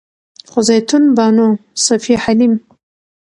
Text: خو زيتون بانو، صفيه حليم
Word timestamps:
خو 0.49 0.59
زيتون 0.67 1.03
بانو، 1.15 1.47
صفيه 1.85 2.17
حليم 2.23 2.53